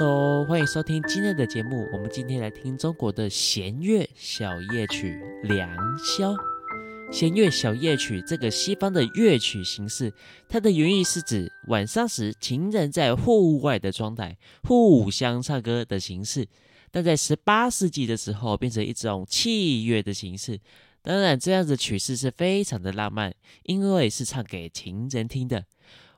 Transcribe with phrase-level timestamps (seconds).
[0.00, 1.86] so 欢迎收听今天的节目。
[1.92, 6.32] 我们今天来听中国的弦乐小夜曲《良宵》。
[7.12, 10.10] 弦乐小夜曲这个西方的乐曲形式，
[10.48, 16.48] 它的原意是指晚上时情人在户外的状态，互相唱歌的形式。
[16.90, 20.58] 但在十八世纪的时候，变成一种器乐的形式。
[21.02, 25.66] 当然，这样子曲式是非常的浪漫，因为是唱给情人听的。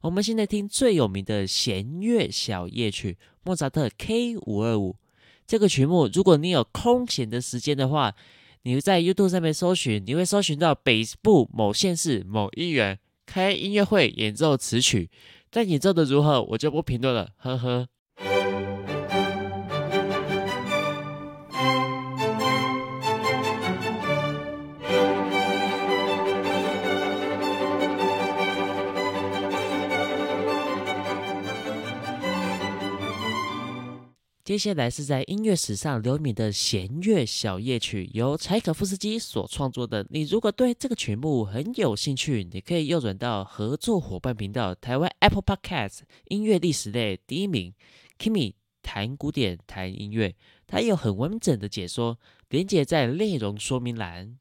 [0.02, 4.96] 我们现在听最有名的弦乐小夜曲，莫扎特 K 五二五
[5.46, 6.08] 这个曲目。
[6.12, 8.12] 如果你有空闲的时间的话，
[8.62, 15.08] 你在 YouTube 上面搜寻，你会搜寻到北部某县市某议员开音乐会演奏此曲。
[15.50, 17.86] 但演奏的如何，我就不评论了，呵呵。
[34.52, 40.06] 接下来是在音乐史上留名的弦乐小夜曲，由柴可夫斯基所创作的。
[40.10, 47.72] 你如果对这个曲目很有兴趣，你可以右转到合作伙伴频道台湾 Apple Podcast 音乐历史类第一名
[48.18, 50.34] Kimi 弹古典弹音乐，
[50.66, 52.18] 它有很完整的解说，
[52.50, 54.36] 连接在内容说明栏。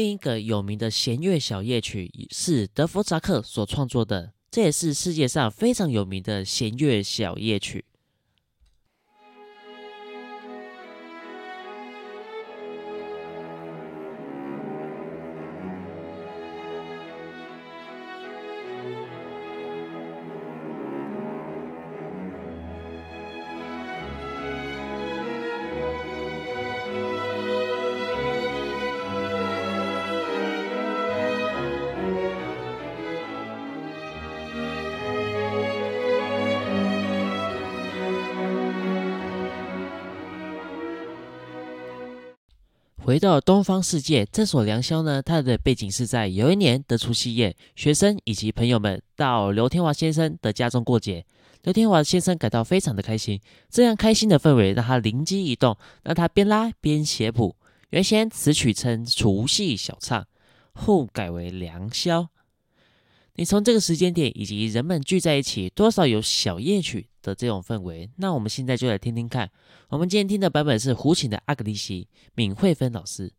[0.00, 7.84] 另一个有名的弦乐小夜曲是德弗扎克所创作的，这也是世界上非常有名的弦乐小夜曲。
[43.10, 51.26] 回到东方世界，这所良宵呢，它的背景是在有一年的除夕夜，学生以及朋友们到刘天华先生的家中过节。
[51.64, 57.56] 刘天华先生感到非常的开心，这样开心的氛围让他灵机一动，让他边拉边写谱。
[57.88, 60.24] 原先此曲称除夕小唱，
[60.74, 62.28] 后改为良宵。
[63.34, 68.10] 你从这个时间点以及人们聚在一起，多少有小夜曲的这种氛围。
[68.16, 69.50] 那我们现在就来听听看。
[69.88, 73.32] 我们今天听的版本是胡琴的《阿格丽西》，闵惠芬老师，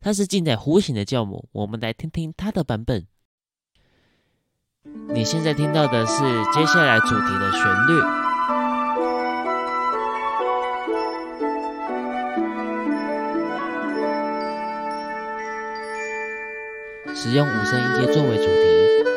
[0.00, 1.48] 她是近代胡琴的教母。
[1.52, 3.06] 我们来听听她的版本。
[5.14, 7.94] 你现在听到的是接下来主题的旋律，
[17.14, 19.13] 使用五声音阶作为主题。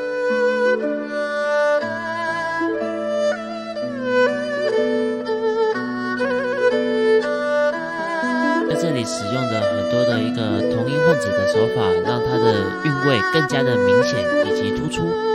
[9.33, 15.26] 用的很多的一个同音混子的手法，让它的韵味更加的明显以及突出。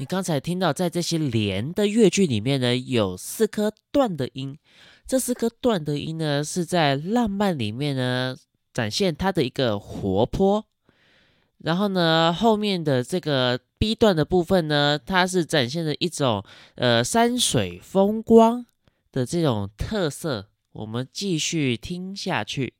[0.00, 4.56] 你刚才听到，在这些连的乐句里面呢，有四颗断的音。
[5.04, 8.36] 这四颗断的音呢，是在浪漫里面呢，
[8.72, 10.64] 展现它的一个活泼。
[11.58, 16.44] 然后呢，后面的这个 B 段的部分呢，它是展现的一种
[16.76, 18.64] 呃山水风光
[19.10, 20.46] 的这种特色。
[20.70, 22.74] 我们继续听下去。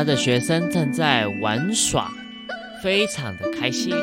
[0.00, 2.10] 他的学生正在玩耍，
[2.82, 3.94] 非常的开心。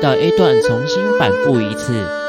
[0.00, 2.19] 到 A 段，重新反复一次。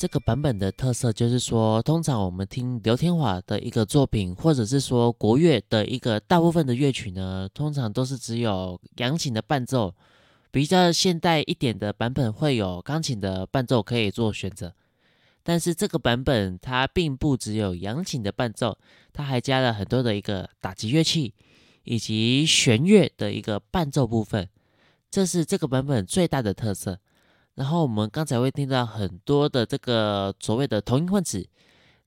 [0.00, 9.94] 这个版本的特色就是说，通常我们听刘天华的一个作品，或者是说国乐的一个大部分的乐曲呢，通常都是只有扬琴的伴奏。
[10.50, 14.72] 比较现代一点的版本会有钢琴的伴奏可以做选择，
[15.42, 18.78] 但是这个版本它并不只有扬琴的伴奏，
[19.12, 21.34] 它还加了很多的一个打击乐器
[21.84, 24.48] 以及弦乐的一个伴奏部分，
[25.10, 26.98] 这是这个版本最大的特色。
[27.60, 31.46] 然后我们刚才会听到很多的这个所谓的同音换指，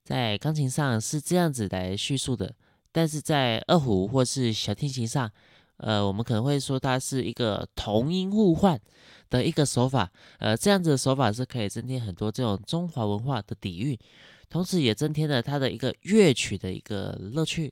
[0.04, 2.56] 在钢琴上是这样子来叙述的，
[2.92, 5.30] 但是在二胡或是小提琴上，
[5.78, 8.82] 呃，我们可能会说它是一个同音互换
[9.30, 13.96] 的一个手法，呃，这样子的手法是可以增添很多这种中华文化的底蕴，
[14.50, 17.72] 同时也增添了它的一个乐曲的一个乐趣。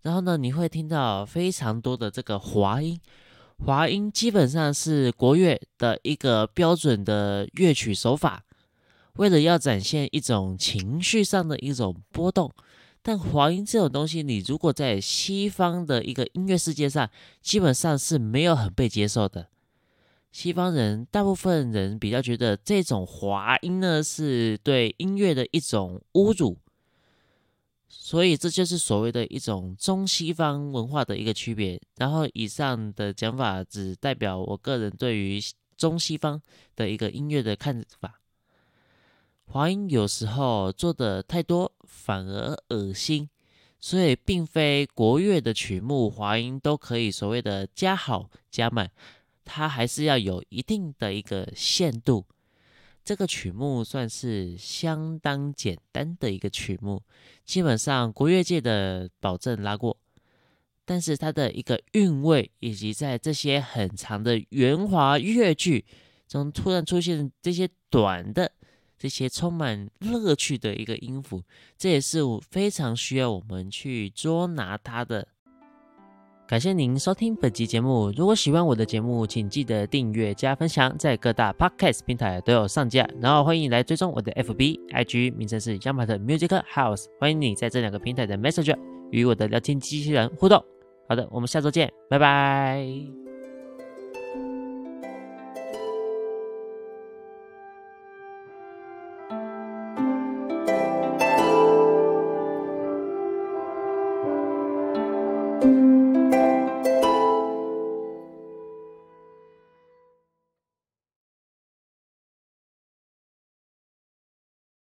[0.00, 2.98] 然后呢，你会听到非常多的这个滑音。
[3.64, 8.44] 滑音基本上是国乐的一个标准的乐曲手法，
[9.14, 12.50] 为了要展现一种情绪上的一种波动。
[13.02, 17.08] 但滑音这种东西，你如果在西方的一个音乐世界上，
[17.40, 19.48] 基本上是没有很被接受的。
[20.30, 26.58] 西方人大部分人比较觉得这种滑音呢，是对音乐的一种侮辱。
[27.88, 31.80] 所以这就是所谓的一种中西方文化的一个区别。
[31.96, 35.40] 然后以上的讲法只代表我个人对于
[35.76, 36.40] 中西方
[36.76, 38.20] 的一个音乐的看法。
[39.46, 43.30] 华音有时候做的太多反而恶心，
[43.80, 48.90] 所以并非国乐的曲目华音都可以所谓的加好加满，
[49.46, 52.26] 它还是要有一定的一个限度。
[53.08, 57.02] 这个曲目算是相当简单的一个曲目，
[57.42, 59.96] 基本上国乐界的保证拉过，
[60.84, 65.86] 但是它的一个韵味，以及在这些很长的圆滑乐句
[66.26, 68.52] 中突然出现这些短的、
[68.98, 71.42] 这些充满乐趣的一个音符，
[71.78, 75.26] 这也是我非常需要我们去捉拿它的。
[76.48, 78.10] 感谢您收听本集节目。
[78.16, 83.06] 如果喜欢我的节目，请记得订阅加分享，在各大 podcast 平台都有上架。
[83.20, 87.04] 然后欢迎来追踪我的 FB、IG，名称是 Yamaha Music House。
[87.20, 88.78] 欢迎你在这两个平台的 Messenger
[89.10, 90.64] 与我的聊天机器人互动。
[91.06, 93.27] 好的，我们下周见，拜拜。